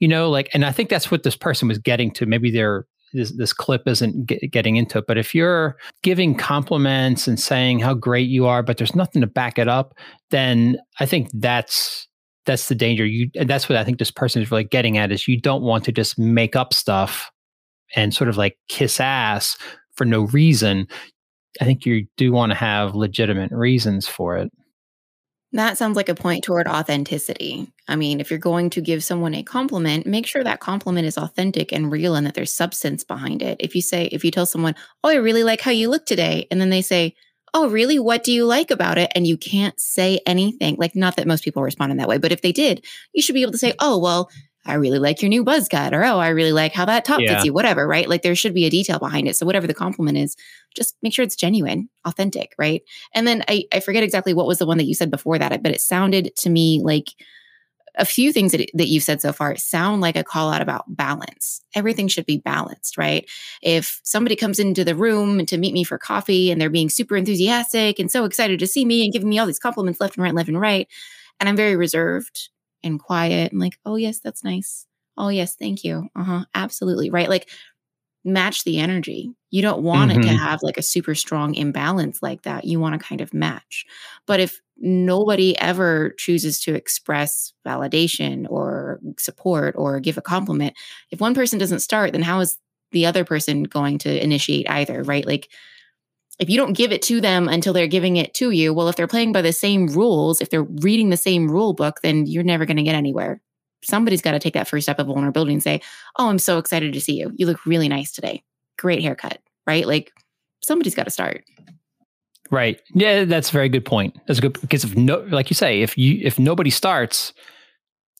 [0.00, 2.26] you know, like, and I think that's what this person was getting to.
[2.26, 5.04] Maybe they're this, this clip isn't get, getting into it.
[5.06, 9.26] But if you're giving compliments and saying how great you are, but there's nothing to
[9.26, 9.94] back it up,
[10.30, 12.08] then I think that's
[12.44, 13.04] that's the danger.
[13.04, 15.62] You and that's what I think this person is really getting at is you don't
[15.62, 17.30] want to just make up stuff
[17.94, 19.56] and sort of like kiss ass
[19.94, 20.86] for no reason.
[21.60, 24.50] I think you do want to have legitimate reasons for it.
[25.52, 27.72] That sounds like a point toward authenticity.
[27.88, 31.16] I mean, if you're going to give someone a compliment, make sure that compliment is
[31.16, 33.56] authentic and real and that there's substance behind it.
[33.60, 36.46] If you say, if you tell someone, Oh, I really like how you look today,
[36.50, 37.14] and then they say,
[37.54, 37.98] Oh, really?
[37.98, 39.10] What do you like about it?
[39.14, 40.76] And you can't say anything.
[40.78, 43.34] Like, not that most people respond in that way, but if they did, you should
[43.34, 44.28] be able to say, Oh, well,
[44.68, 47.20] I really like your new buzz cut, or oh, I really like how that top
[47.20, 47.34] yeah.
[47.34, 48.08] fits you, whatever, right?
[48.08, 49.36] Like there should be a detail behind it.
[49.36, 50.36] So whatever the compliment is,
[50.74, 52.82] just make sure it's genuine, authentic, right?
[53.14, 55.62] And then I, I forget exactly what was the one that you said before that,
[55.62, 57.10] but it sounded to me like
[57.98, 60.84] a few things that, that you've said so far sound like a call out about
[60.88, 61.62] balance.
[61.74, 63.28] Everything should be balanced, right?
[63.62, 67.16] If somebody comes into the room to meet me for coffee and they're being super
[67.16, 70.24] enthusiastic and so excited to see me and giving me all these compliments left and
[70.24, 70.88] right, left and right,
[71.40, 72.50] and I'm very reserved
[72.82, 74.86] and quiet and like, oh, yes, that's nice.
[75.16, 76.08] Oh, yes, thank you.
[76.14, 76.44] Uh huh.
[76.54, 77.10] Absolutely.
[77.10, 77.28] Right.
[77.28, 77.48] Like,
[78.26, 79.32] match the energy.
[79.50, 80.20] You don't want mm-hmm.
[80.20, 80.44] it to mm-hmm.
[80.44, 82.64] have like a super strong imbalance like that.
[82.64, 83.86] You want to kind of match.
[84.26, 90.74] But if nobody ever chooses to express validation or support or give a compliment,
[91.12, 92.58] if one person doesn't start, then how is
[92.90, 95.04] the other person going to initiate either?
[95.04, 95.24] Right.
[95.24, 95.48] Like,
[96.38, 98.96] if you don't give it to them until they're giving it to you, well, if
[98.96, 102.42] they're playing by the same rules, if they're reading the same rule book, then you're
[102.42, 103.40] never going to get anywhere.
[103.82, 105.80] Somebody's got to take that first step of vulnerability and say,
[106.18, 107.32] Oh, I'm so excited to see you.
[107.36, 108.42] You look really nice today.
[108.78, 109.86] Great haircut, right?
[109.86, 110.12] Like
[110.62, 111.44] somebody's got to start.
[112.50, 112.80] Right.
[112.94, 114.16] Yeah, that's a very good point.
[114.26, 117.32] That's a good because if no, like you say, if you if nobody starts,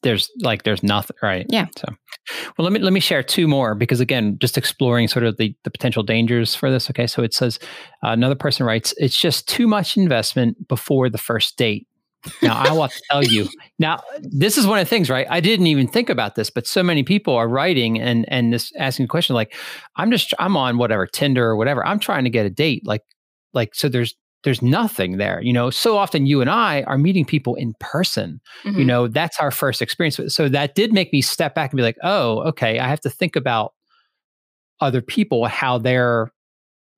[0.03, 1.87] there's like there's nothing right yeah so
[2.57, 5.55] well let me let me share two more because again just exploring sort of the
[5.65, 7.07] the potential dangers for this okay?
[7.07, 7.59] So it says
[8.05, 11.87] uh, another person writes it's just too much investment before the first date.
[12.43, 15.27] Now i want to tell you now this is one of the things right?
[15.31, 18.73] I didn't even think about this but so many people are writing and and this
[18.79, 19.55] asking the question like
[19.95, 21.87] i'm just i'm on whatever tinder or whatever.
[21.87, 23.03] I'm trying to get a date like
[23.53, 25.43] like so there's there's nothing there.
[25.43, 28.41] You know, so often you and I are meeting people in person.
[28.63, 28.79] Mm-hmm.
[28.79, 30.21] You know, that's our first experience.
[30.29, 33.11] So that did make me step back and be like, oh, okay, I have to
[33.11, 33.75] think about
[34.81, 36.31] other people, how they're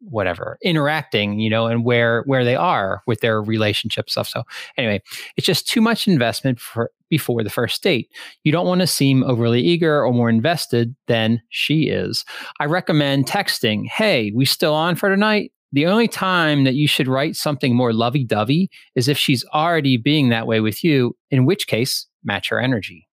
[0.00, 4.44] whatever interacting you know and where where they are with their relationship stuff so
[4.76, 5.02] anyway
[5.36, 8.08] it's just too much investment for before the first date
[8.44, 12.24] you don't want to seem overly eager or more invested than she is
[12.60, 17.08] i recommend texting hey we still on for tonight the only time that you should
[17.08, 21.44] write something more lovey dovey is if she's already being that way with you, in
[21.44, 23.06] which case, match her energy.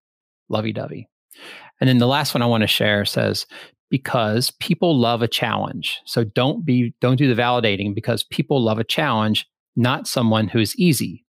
[0.50, 1.10] Lovey dovey.
[1.82, 3.46] And then the last one I want to share says,
[3.90, 6.00] because people love a challenge.
[6.06, 10.60] So don't be, don't do the validating because people love a challenge, not someone who
[10.60, 11.26] is easy.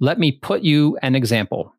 [0.00, 1.74] Let me put you an example.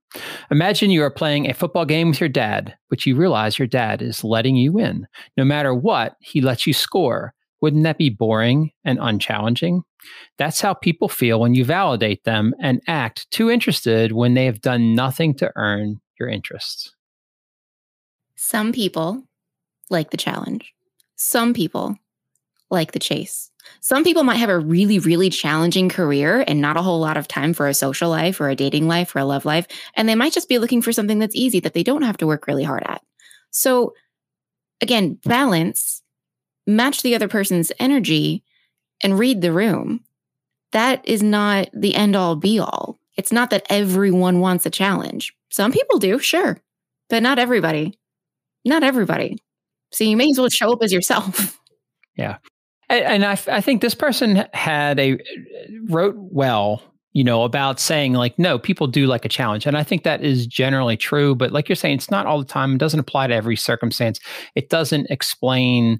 [0.51, 4.01] Imagine you are playing a football game with your dad, but you realize your dad
[4.01, 5.07] is letting you win.
[5.37, 7.33] No matter what, he lets you score.
[7.61, 9.83] Wouldn't that be boring and unchallenging?
[10.37, 14.61] That's how people feel when you validate them and act too interested when they have
[14.61, 16.95] done nothing to earn your interest.
[18.35, 19.23] Some people
[19.91, 20.73] like the challenge.
[21.15, 21.97] Some people
[22.71, 23.51] like the chase.
[23.79, 27.27] Some people might have a really, really challenging career and not a whole lot of
[27.27, 29.67] time for a social life or a dating life or a love life.
[29.95, 32.27] And they might just be looking for something that's easy that they don't have to
[32.27, 33.03] work really hard at.
[33.51, 33.93] So,
[34.81, 36.00] again, balance
[36.75, 38.43] match the other person's energy
[39.03, 40.03] and read the room.
[40.71, 42.99] That is not the end all be all.
[43.17, 45.33] It's not that everyone wants a challenge.
[45.49, 46.59] Some people do, sure,
[47.09, 47.99] but not everybody.
[48.63, 49.37] Not everybody.
[49.91, 51.57] So you may as well show up as yourself.
[52.17, 52.37] Yeah.
[52.89, 55.17] And I, I think this person had a
[55.87, 59.65] wrote well you know, about saying like, no, people do like a challenge.
[59.65, 61.35] And I think that is generally true.
[61.35, 62.73] But like you're saying, it's not all the time.
[62.73, 64.19] It doesn't apply to every circumstance.
[64.55, 65.99] It doesn't explain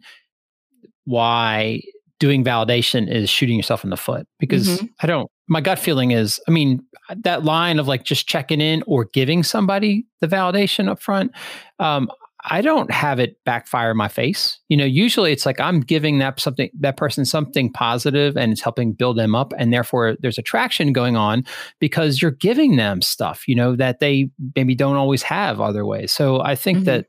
[1.05, 1.81] why
[2.19, 4.85] doing validation is shooting yourself in the foot because mm-hmm.
[5.01, 6.83] I don't my gut feeling is I mean
[7.23, 11.31] that line of like just checking in or giving somebody the validation up front
[11.79, 12.09] um,
[12.43, 14.59] I don't have it backfire in my face.
[14.67, 18.61] You know, usually it's like I'm giving that something that person something positive and it's
[18.61, 21.43] helping build them up and therefore there's attraction going on
[21.79, 26.11] because you're giving them stuff, you know, that they maybe don't always have other ways.
[26.11, 26.85] So I think mm-hmm.
[26.85, 27.05] that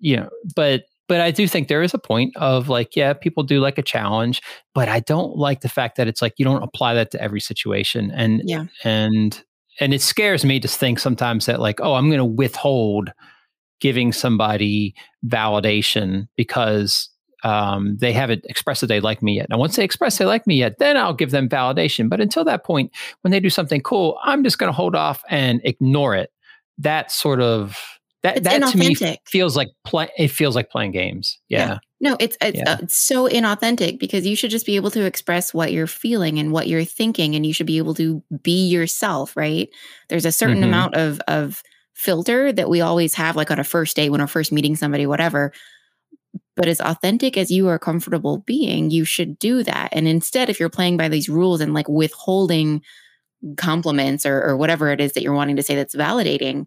[0.00, 3.42] you know, but but I do think there is a point of like, yeah, people
[3.42, 4.42] do like a challenge,
[4.74, 7.40] but I don't like the fact that it's like you don't apply that to every
[7.40, 8.10] situation.
[8.14, 8.66] And Yeah.
[8.84, 9.42] and
[9.80, 13.12] and it scares me to think sometimes that like, oh, I'm going to withhold
[13.80, 14.94] giving somebody
[15.26, 17.08] validation because
[17.44, 19.48] um, they haven't expressed that they like me yet.
[19.48, 22.08] Now, once they express they like me yet, then I'll give them validation.
[22.08, 22.90] But until that point,
[23.20, 26.30] when they do something cool, I'm just going to hold off and ignore it.
[26.78, 27.78] That sort of
[28.22, 28.94] that that to me
[29.26, 30.08] feels like play.
[30.18, 31.38] It feels like playing games.
[31.48, 31.58] Yeah.
[31.68, 31.78] Yeah.
[32.00, 32.72] No, it's it's, Yeah.
[32.72, 36.38] uh, it's so inauthentic because you should just be able to express what you're feeling
[36.38, 39.36] and what you're thinking, and you should be able to be yourself.
[39.36, 39.68] Right?
[40.08, 40.66] There's a certain Mhm.
[40.66, 41.62] amount of of
[41.94, 45.06] filter that we always have, like on a first date when we're first meeting somebody,
[45.06, 45.52] whatever.
[46.56, 49.88] But as authentic as you are comfortable being, you should do that.
[49.92, 52.82] And instead, if you're playing by these rules and like withholding
[53.56, 56.66] compliments or, or whatever it is that you're wanting to say that's validating,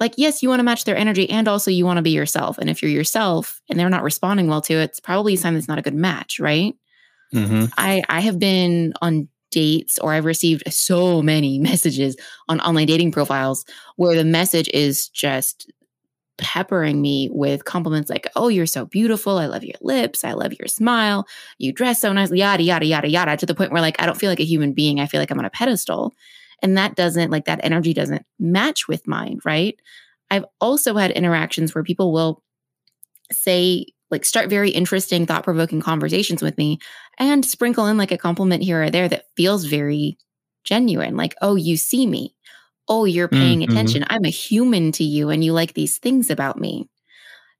[0.00, 2.58] like yes you want to match their energy and also you want to be yourself.
[2.58, 5.54] And if you're yourself and they're not responding well to it it's probably a sign
[5.54, 6.74] that's not a good match right?
[7.32, 12.16] Hmm i i have been on dates or i've received so many messages
[12.48, 13.64] on online dating profiles
[13.96, 15.70] where the message is just
[16.38, 19.38] peppering me with compliments like oh you're so beautiful.
[19.38, 20.24] I love your lips.
[20.24, 21.26] I love your smile.
[21.58, 24.18] You dress so nicely yada yada yada yada to the point where like i don't
[24.18, 25.00] feel like a human being.
[25.00, 26.14] I feel like i'm on a pedestal
[26.62, 29.78] and that doesn't like that energy doesn't match with mine right?
[30.30, 32.42] I've also had interactions where people will
[33.32, 36.78] say like start very interesting thought-provoking conversations with me
[37.18, 40.16] and sprinkle in like a compliment here or there that feels very
[40.64, 42.34] genuine like oh you see me.
[42.88, 43.64] Oh you're paying Mhm.
[43.70, 44.04] attention.
[44.08, 46.88] I'm a human to you and you like these things about me.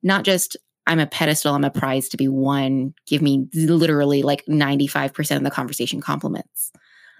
[0.02, 0.56] Not just
[0.86, 2.94] i'm a pedestal i'm a prize to be won.
[3.06, 6.72] Give me literally like 95% of the conversation compliments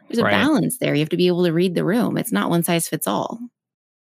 [0.09, 0.33] there's a Right.
[0.33, 2.89] balance there you have to be able to read the room it's not one size
[2.89, 3.39] fits all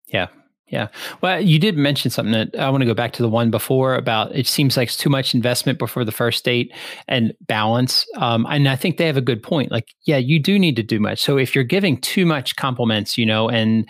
[0.07, 0.27] Yeah.
[0.67, 0.87] Yeah.
[1.19, 3.93] Well, you did mention something that I want to go back to the one before
[3.95, 6.71] about it seems like it's too much investment before the first date
[7.09, 8.05] and balance.
[8.15, 9.69] Um, and I think they have a good point.
[9.69, 11.19] Like, yeah, you do need to do much.
[11.21, 13.85] So if you're giving too much compliments, you know, and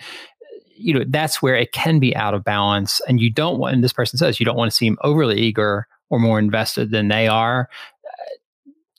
[0.76, 3.00] you know, that's where it can be out of balance.
[3.06, 5.86] And you don't want, and this person says you don't want to seem overly eager
[6.10, 7.68] or more invested than they are.
[8.04, 8.32] Uh,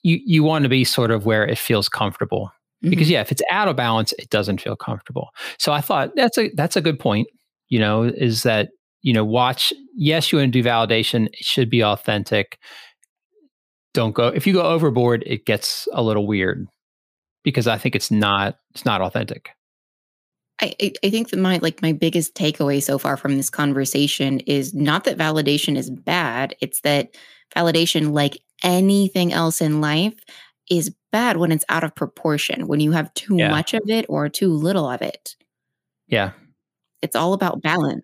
[0.03, 3.13] You you want to be sort of where it feels comfortable because mm-hmm.
[3.13, 5.29] yeah if it's out of balance it doesn't feel comfortable.
[5.57, 7.27] So i thought that's a that's a good point
[7.69, 8.69] you know is that
[9.01, 12.59] you know watch yes you want to do validation it should be authentic.
[13.93, 16.67] Don't go if you go overboard it gets a little weird
[17.43, 19.49] because i think it's not it's not authentic.
[20.61, 24.39] I, I- I think that my like my biggest takeaway so far from this conversation
[24.41, 26.55] is not that validation is bad.
[26.61, 27.15] It's that
[27.55, 30.13] validation, like anything else in life,
[30.69, 33.49] is bad when it's out of proportion, when you have too Yeah.
[33.51, 35.35] much of it or too little of it.
[36.07, 36.31] yeah
[37.01, 38.03] It's all about balance.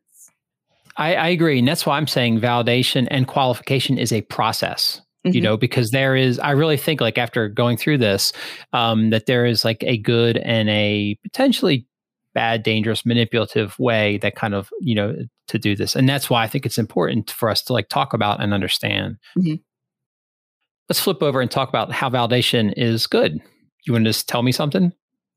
[0.96, 5.34] I, I agree and that's why i'm saying validation and qualification is a process you
[5.40, 5.44] Mhm.
[5.44, 8.34] know because there is i really think like after going through this
[8.74, 11.86] um that there is like a good and a potentially
[12.34, 15.16] bad dangerous manipulative way that kind of you know
[15.48, 18.14] to do this and that's why i think it's important for us to like talk
[18.14, 19.62] about and understand Mhm.
[20.90, 23.40] Let's flip over and talk about how validation is good
[23.86, 24.92] you want to just tell me something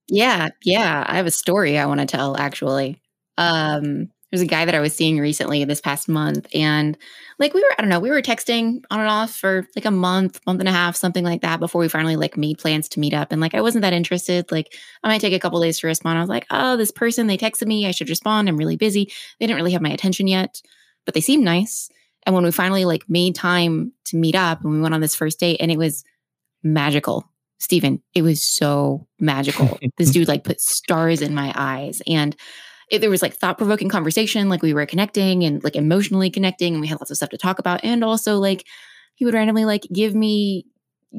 [0.09, 1.05] Yeah, yeah.
[1.07, 3.01] I have a story I want to tell actually.
[3.38, 6.97] Um there's a guy that I was seeing recently this past month and
[7.38, 9.91] like we were I don't know, we were texting on and off for like a
[9.91, 13.01] month, month and a half, something like that before we finally like made plans to
[13.01, 14.51] meet up and like I wasn't that interested.
[14.51, 16.19] Like I might take a couple days to respond.
[16.19, 18.49] I was like, "Oh, this person they texted me, I should respond.
[18.49, 19.05] I'm really busy."
[19.38, 20.62] They didn't really have my attention yet,
[21.05, 21.91] but they seemed nice.
[22.25, 25.14] And when we finally like made time to meet up and we went on this
[25.14, 26.05] first date and it was
[26.62, 27.29] magical.
[27.59, 29.79] Stephen, it was so magical.
[29.98, 32.03] this dude like put stars in my eyes.
[32.07, 32.37] And
[32.90, 36.75] it, there was like thought provoking conversation, like we were connecting and like emotionally connecting,
[36.75, 37.81] and we had lots of stuff to talk about.
[37.83, 38.66] And also, like,
[39.14, 40.66] he would randomly like give me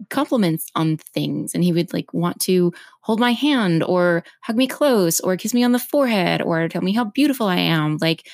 [0.09, 4.67] compliments on things and he would like want to hold my hand or hug me
[4.67, 7.97] close or kiss me on the forehead or tell me how beautiful I am.
[8.01, 8.27] Like,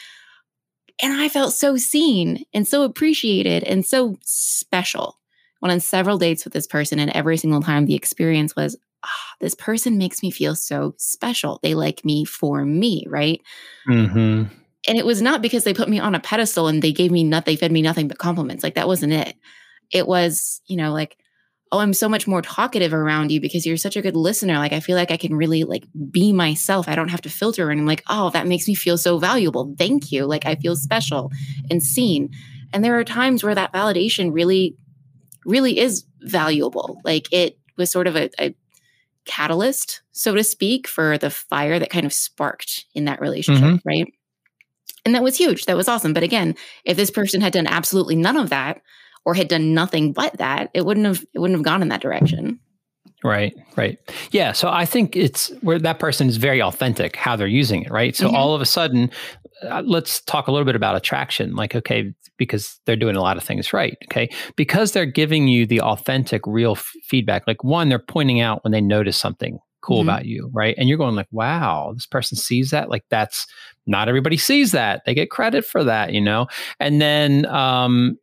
[1.02, 5.18] and I felt so seen and so appreciated and so special.
[5.62, 9.34] Went on several dates with this person, and every single time the experience was, ah,
[9.42, 11.60] this person makes me feel so special.
[11.62, 13.42] They like me for me, right?
[13.88, 14.54] mm-hmm.
[14.88, 17.24] And it was not because they put me on a pedestal and they gave me
[17.26, 18.64] nothing, they fed me nothing but compliments.
[18.64, 19.36] Like that wasn't it.
[19.92, 21.18] It was, you know, like,
[21.72, 24.58] oh, I'm so much more talkative around you because you're such a good listener.
[24.58, 26.88] Like I feel like I can really like be myself.
[26.88, 29.76] I don't have to filter and I'm like, oh, that makes me feel so valuable.
[29.78, 30.26] Thank you.
[30.26, 31.32] Like I feel special
[31.70, 32.32] and seen.
[32.74, 34.76] And there are times where that validation really,
[35.46, 37.02] really is valuable.
[37.04, 38.56] Like it was sort of a, a
[39.26, 43.88] catalyst, so to speak, for the fire that kind of sparked in that relationship, mm-hmm.
[43.88, 44.12] right?
[45.06, 45.66] And that was huge.
[45.66, 46.14] That was awesome.
[46.14, 48.82] But again, if this person had done absolutely none of that
[49.30, 52.02] or had done nothing but that, it wouldn't have it wouldn't have gone in that
[52.02, 52.60] direction.
[53.24, 54.00] Right, right.
[54.32, 54.54] Yeah.
[54.54, 58.16] So I think it's where that person is very authentic how they're using it, right?
[58.16, 58.36] So mm-hmm.
[58.36, 59.12] all of a sudden,
[59.62, 61.54] uh, let's talk a little bit about attraction.
[61.54, 63.98] Like, okay, because they're doing a lot of things right.
[64.06, 64.30] Okay.
[64.56, 67.44] Because they're giving you the authentic, real f- feedback.
[67.46, 70.10] Like, one, they're pointing out when they notice something cool mm-hmm.
[70.10, 70.76] about you, right?
[70.78, 72.90] And you're going, like, wow, this person sees that.
[72.90, 73.48] Like, that's
[73.86, 75.02] not everybody sees that.
[75.06, 76.48] They get credit for that, you know?
[76.80, 78.18] And then, um,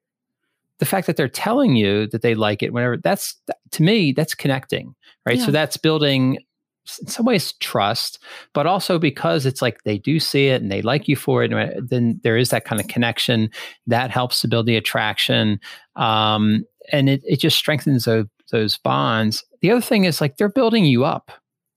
[0.78, 3.34] the fact that they're telling you that they like it, whenever that's
[3.72, 5.38] to me, that's connecting, right?
[5.38, 5.46] Yeah.
[5.46, 6.38] So that's building
[7.00, 10.82] in some ways trust, but also because it's like they do see it and they
[10.82, 11.52] like you for it,
[11.88, 13.50] then there is that kind of connection
[13.86, 15.58] that helps to build the attraction,
[15.96, 19.44] um, and it it just strengthens those those bonds.
[19.60, 21.32] The other thing is like they're building you up.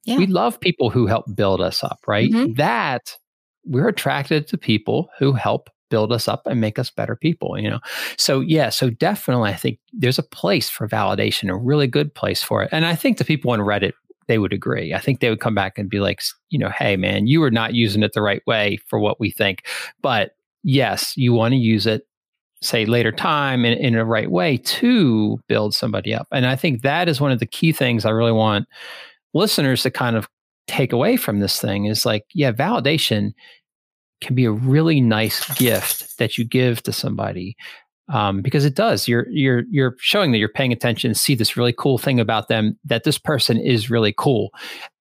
[0.05, 0.17] Yeah.
[0.17, 2.31] We love people who help build us up, right?
[2.31, 2.53] Mm-hmm.
[2.53, 3.15] That
[3.65, 7.69] we're attracted to people who help build us up and make us better people you
[7.69, 7.79] know?
[8.17, 12.43] So yeah so definitely i think there's a place for validation a really good place
[12.43, 12.69] for it.
[12.71, 13.93] And i think the people on reddit
[14.27, 14.93] they would agree.
[14.93, 17.51] I think they would come back and be like you know hey man you were
[17.51, 19.65] not using it the right way for what we think.
[20.01, 22.05] But yes you want to use it
[22.61, 26.27] say later time in, in a right way to build somebody up.
[26.31, 28.67] And i think that is one of the key things i really want
[29.33, 30.27] listeners to kind of
[30.67, 33.33] take away from this thing is like yeah validation
[34.21, 37.55] can be a really nice gift that you give to somebody
[38.09, 39.07] um, because it does.
[39.07, 42.77] You're you're you're showing that you're paying attention, see this really cool thing about them,
[42.85, 44.49] that this person is really cool,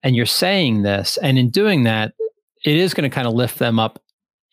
[0.02, 2.12] and you're saying this, and in doing that,
[2.64, 4.00] it is going to kind of lift them up.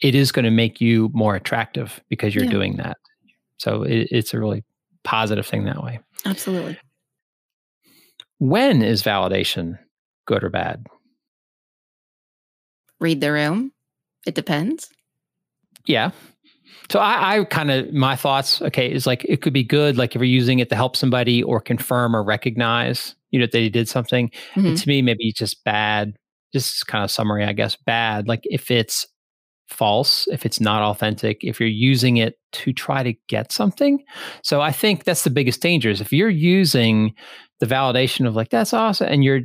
[0.01, 2.51] It is going to make you more attractive because you're yeah.
[2.51, 2.97] doing that.
[3.57, 4.63] So it, it's a really
[5.03, 5.99] positive thing that way.
[6.25, 6.77] Absolutely.
[8.39, 9.79] When is validation
[10.25, 10.85] good or bad?
[12.99, 13.71] Read the room.
[14.25, 14.89] It depends.
[15.85, 16.11] Yeah.
[16.89, 20.15] So I, I kind of my thoughts, okay, is like it could be good, like
[20.15, 23.69] if you're using it to help somebody or confirm or recognize, you know, that they
[23.69, 24.29] did something.
[24.55, 24.75] Mm-hmm.
[24.75, 26.15] to me, maybe it's just bad.
[26.53, 28.27] Just kind of summary, I guess, bad.
[28.27, 29.05] Like if it's
[29.67, 34.03] false, if it's not authentic, if you're using it to try to get something.
[34.43, 37.13] So I think that's the biggest danger is if you're using
[37.59, 39.41] the validation of like that's awesome and you're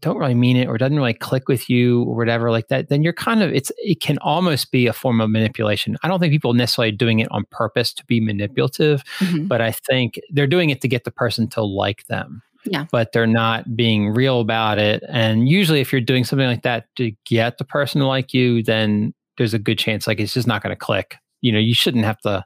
[0.00, 3.02] don't really mean it or doesn't really click with you or whatever like that then
[3.02, 6.32] you're kind of it's it can almost be a form of manipulation i don't think
[6.32, 9.46] people necessarily doing it on purpose to be manipulative mm-hmm.
[9.46, 12.86] but i think they're doing it to get the person to like them yeah.
[12.90, 16.86] but they're not being real about it and usually if you're doing something like that
[16.96, 20.46] to get the person to like you then there's a good chance like it's just
[20.46, 22.44] not going to click you know you shouldn't have to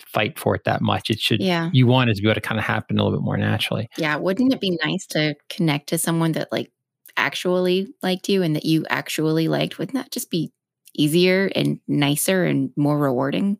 [0.00, 1.10] fight for it that much.
[1.10, 1.70] It should, yeah.
[1.72, 3.88] you want it to be able to kind of happen a little bit more naturally.
[3.96, 4.16] Yeah.
[4.16, 6.70] Wouldn't it be nice to connect to someone that like
[7.16, 9.78] actually liked you and that you actually liked?
[9.78, 10.52] Wouldn't that just be
[10.94, 13.58] easier and nicer and more rewarding?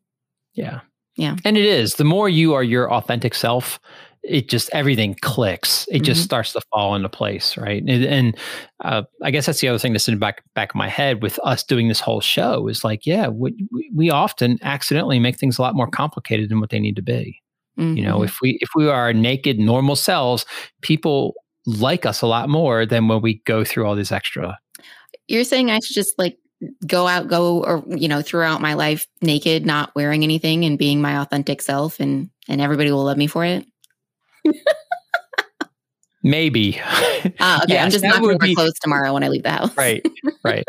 [0.54, 0.80] Yeah.
[1.16, 1.36] Yeah.
[1.44, 1.94] And it is.
[1.94, 3.78] The more you are your authentic self,
[4.22, 5.86] it just everything clicks.
[5.88, 6.04] It mm-hmm.
[6.04, 7.82] just starts to fall into place, right?
[7.82, 8.38] And, and
[8.84, 11.22] uh, I guess that's the other thing that's in the back back of my head
[11.22, 15.58] with us doing this whole show is like, yeah, we, we often accidentally make things
[15.58, 17.40] a lot more complicated than what they need to be.
[17.78, 17.96] Mm-hmm.
[17.96, 18.24] You know, mm-hmm.
[18.24, 20.46] if we if we are naked, normal selves,
[20.82, 21.34] people
[21.66, 24.58] like us a lot more than when we go through all this extra.
[25.26, 26.38] You're saying I should just like
[26.86, 31.00] go out, go or you know, throughout my life naked, not wearing anything, and being
[31.00, 33.66] my authentic self, and and everybody will love me for it.
[36.22, 36.80] Maybe.
[37.38, 37.74] Ah, okay.
[37.74, 39.76] Yes, I'm just not going to wear clothes tomorrow when I leave the house.
[39.76, 40.04] right.
[40.44, 40.64] Right.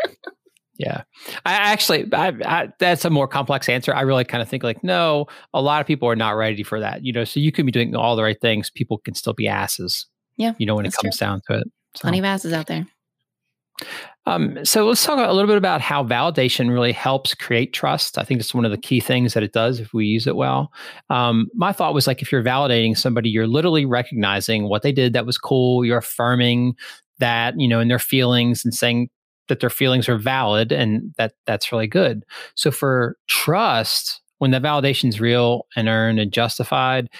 [0.78, 1.02] Yeah.
[1.44, 3.92] I actually, I, I, that's a more complex answer.
[3.94, 6.78] I really kind of think like, no, a lot of people are not ready for
[6.80, 7.04] that.
[7.04, 8.70] You know, so you can be doing all the right things.
[8.70, 10.06] People can still be asses.
[10.36, 10.54] Yeah.
[10.58, 11.26] You know, when it comes true.
[11.26, 11.64] down to it.
[11.96, 12.02] So.
[12.02, 12.86] Plenty of asses out there.
[14.26, 18.16] Um, so let's talk a little bit about how validation really helps create trust.
[18.16, 20.36] I think it's one of the key things that it does if we use it
[20.36, 20.72] well.
[21.10, 25.12] Um, my thought was like if you're validating somebody, you're literally recognizing what they did
[25.12, 25.84] that was cool.
[25.84, 26.74] You're affirming
[27.18, 29.10] that you know in their feelings and saying
[29.48, 32.24] that their feelings are valid, and that that's really good.
[32.54, 37.10] So for trust, when the validation is real and earned and justified,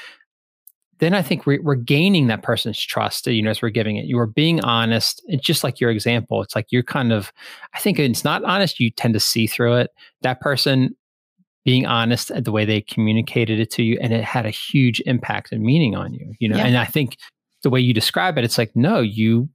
[1.05, 4.07] then I think we're, we're gaining that person's trust, you know, as we're giving it.
[4.07, 5.23] You are being honest.
[5.27, 6.43] It's just like your example.
[6.43, 7.33] It's like you're kind of,
[7.75, 8.81] I think it's not honest.
[8.81, 9.91] You tend to see through it.
[10.23, 10.97] That person
[11.65, 15.01] being honest at the way they communicated it to you, and it had a huge
[15.07, 16.57] impact and meaning on you, you know.
[16.57, 16.67] Yeah.
[16.67, 17.17] And I think
[17.63, 19.49] the way you describe it, it's like, no, you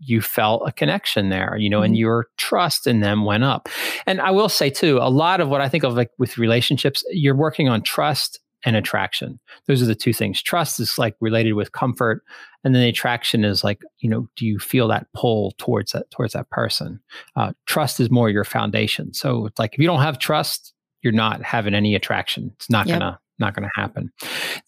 [0.00, 1.86] you felt a connection there, you know, mm-hmm.
[1.86, 3.68] and your trust in them went up.
[4.06, 7.02] And I will say too, a lot of what I think of like with relationships,
[7.10, 9.38] you're working on trust and attraction.
[9.66, 10.42] Those are the two things.
[10.42, 12.22] Trust is like related with comfort,
[12.64, 16.10] and then the attraction is like you know, do you feel that pull towards that
[16.10, 17.00] towards that person?
[17.36, 19.12] Uh, trust is more your foundation.
[19.14, 22.52] So it's like if you don't have trust, you're not having any attraction.
[22.56, 22.98] It's not yep.
[22.98, 24.10] gonna not going to happen.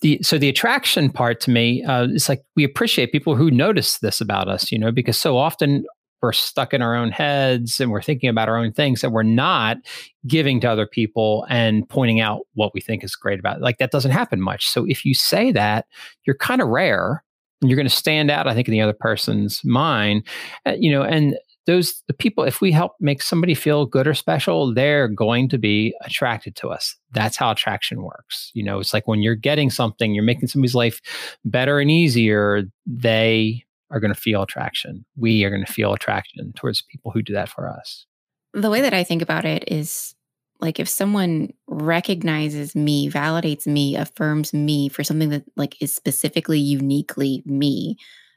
[0.00, 3.98] The so the attraction part to me uh, is like we appreciate people who notice
[3.98, 5.84] this about us, you know, because so often
[6.22, 9.22] we're stuck in our own heads and we're thinking about our own things and we're
[9.22, 9.78] not
[10.26, 13.62] giving to other people and pointing out what we think is great about it.
[13.62, 14.68] Like that doesn't happen much.
[14.68, 15.86] So if you say that,
[16.24, 17.24] you're kind of rare
[17.60, 20.26] and you're going to stand out, I think, in the other person's mind,
[20.66, 24.14] uh, you know, and those the people if we help make somebody feel good or
[24.14, 28.94] special they're going to be attracted to us that's how attraction works you know it's
[28.94, 31.00] like when you're getting something you're making somebody's life
[31.44, 35.04] better and easier they are going to feel attraction.
[35.16, 38.06] We are going to feel attraction towards people who do that for us.
[38.52, 40.14] The way that I think about it is
[40.60, 46.58] like if someone recognizes me, validates me, affirms me for something that like is specifically
[46.58, 47.96] uniquely me,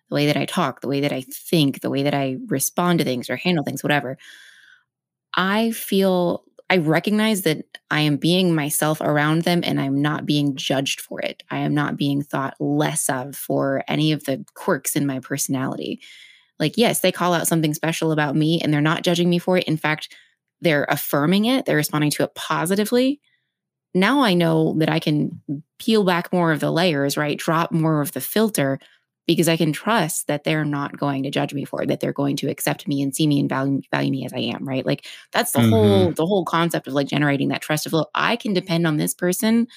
[0.09, 2.99] the way that I talk, the way that I think, the way that I respond
[2.99, 4.17] to things or handle things, whatever.
[5.35, 10.55] I feel I recognize that I am being myself around them and I'm not being
[10.55, 11.43] judged for it.
[11.51, 16.01] I am not being thought less of for any of the quirks in my personality.
[16.59, 19.57] Like, yes, they call out something special about me and they're not judging me for
[19.57, 19.65] it.
[19.65, 20.15] In fact,
[20.61, 23.19] they're affirming it, they're responding to it positively.
[23.93, 25.41] Now I know that I can
[25.77, 27.37] peel back more of the layers, right?
[27.37, 28.79] Drop more of the filter
[29.25, 32.13] because I can trust that they're not going to judge me for it, that they're
[32.13, 34.85] going to accept me and see me and value, value me as I am, right?
[34.85, 35.69] Like that's the mm-hmm.
[35.69, 38.97] whole the whole concept of like generating that trust of look, I can depend on
[38.97, 39.67] this person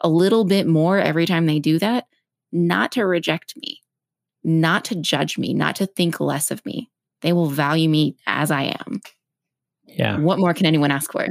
[0.00, 2.06] a little bit more every time they do that,
[2.52, 3.80] not to reject me,
[4.42, 6.90] not to judge me, not to think less of me.
[7.20, 9.00] They will value me as I am.
[9.86, 10.18] Yeah.
[10.18, 11.26] What more can anyone ask for?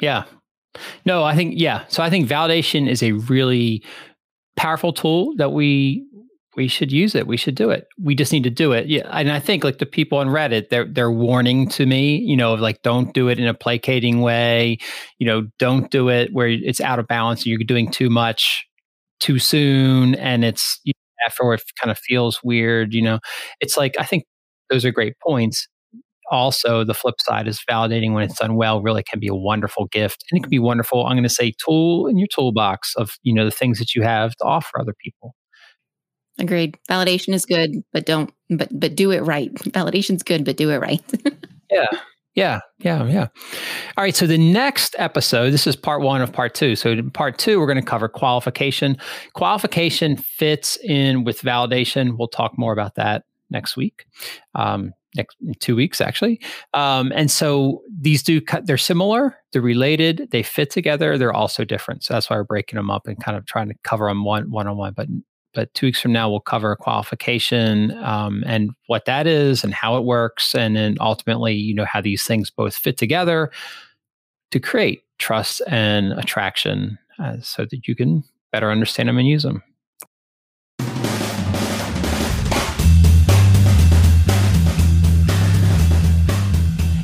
[0.00, 0.24] Yeah.
[1.04, 1.84] No, I think yeah.
[1.88, 3.82] So I think validation is a really
[4.56, 6.04] powerful tool that we
[6.56, 7.26] we should use it.
[7.26, 7.86] We should do it.
[8.02, 8.86] We just need to do it.
[8.88, 9.08] Yeah.
[9.10, 12.54] And I think like the people on Reddit, they're they're warning to me, you know,
[12.54, 14.78] like don't do it in a placating way.
[15.18, 17.46] You know, don't do it where it's out of balance.
[17.46, 18.66] You're doing too much
[19.20, 22.94] too soon, and it's you know, afterward kind of feels weird.
[22.94, 23.20] You know,
[23.60, 24.24] it's like I think
[24.70, 25.68] those are great points
[26.30, 29.86] also the flip side is validating when it's done well really can be a wonderful
[29.86, 33.16] gift and it can be wonderful i'm going to say tool in your toolbox of
[33.22, 35.34] you know the things that you have to offer other people
[36.40, 40.70] agreed validation is good but don't but but do it right validation's good but do
[40.70, 41.02] it right
[41.70, 41.86] yeah
[42.36, 43.26] yeah, yeah, yeah.
[43.96, 44.14] All right.
[44.14, 46.76] So the next episode, this is part one of part two.
[46.76, 48.96] So part two, we're going to cover qualification.
[49.34, 52.16] Qualification fits in with validation.
[52.16, 54.06] We'll talk more about that next week.
[54.54, 56.40] Um, next two weeks actually
[56.72, 61.64] um, and so these do cut they're similar they're related they fit together they're also
[61.64, 64.24] different so that's why we're breaking them up and kind of trying to cover them
[64.24, 65.08] one one on one but
[65.54, 69.96] but two weeks from now we'll cover qualification um, and what that is and how
[69.96, 73.50] it works and then ultimately you know how these things both fit together
[74.50, 79.42] to create trust and attraction uh, so that you can better understand them and use
[79.42, 79.62] them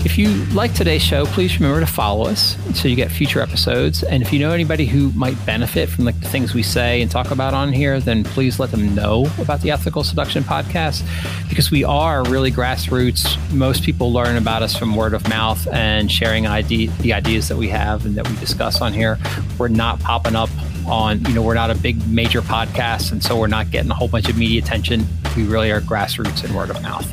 [0.06, 4.04] If you like today's show, please remember to follow us so you get future episodes.
[4.04, 7.32] And if you know anybody who might benefit from the things we say and talk
[7.32, 11.04] about on here, then please let them know about the Ethical Seduction podcast
[11.48, 13.36] because we are really grassroots.
[13.52, 17.68] Most people learn about us from word of mouth and sharing the ideas that we
[17.70, 19.18] have and that we discuss on here.
[19.58, 20.50] We're not popping up
[20.86, 23.12] on, you know, we're not a big major podcast.
[23.12, 25.06] And so we're not getting a whole bunch of media attention.
[25.36, 27.06] We really are grassroots and word of mouth.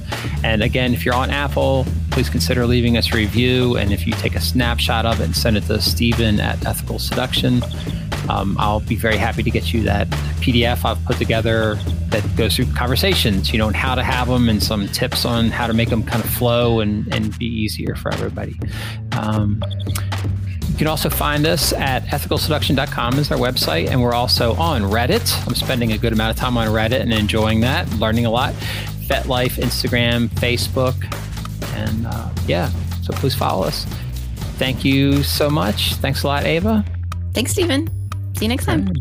[0.44, 3.78] And again, if you're on Apple, please consider leaving us a review.
[3.78, 7.00] And if you take a snapshot of it and send it to Stephen at Ethical
[7.00, 7.62] Seduction,
[8.30, 10.08] um, I'll be very happy to get you that
[10.40, 11.76] PDF I've put together
[12.08, 15.50] that goes through conversations, you know, and how to have them and some tips on
[15.50, 18.60] how to make them kind of flow and, and be easier for everybody.
[19.14, 19.62] Um,
[20.84, 25.48] can also find us at ethicalseduction.com is our website, and we're also on Reddit.
[25.48, 28.54] I'm spending a good amount of time on Reddit and enjoying that, learning a lot.
[29.08, 30.96] FetLife, Instagram, Facebook,
[31.78, 32.70] and uh, yeah,
[33.02, 33.86] so please follow us.
[34.58, 35.94] Thank you so much.
[35.96, 36.84] Thanks a lot, Ava.
[37.34, 37.88] Thanks, Stephen.
[38.36, 38.92] See you next time.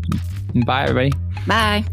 [0.65, 1.11] Bye, everybody.
[1.45, 1.83] Bye.